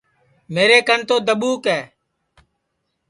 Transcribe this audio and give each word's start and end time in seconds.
میرے 0.53 0.79
کن 0.87 0.99
تو 1.07 1.15
دھٻوک 1.27 1.61
ہے 1.73 1.81